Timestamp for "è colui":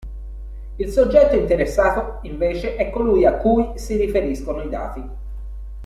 2.75-3.23